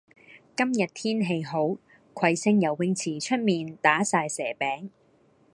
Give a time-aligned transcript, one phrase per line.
[0.57, 1.77] 今日天氣好，
[2.15, 4.89] 葵盛游泳池出面打晒蛇餅。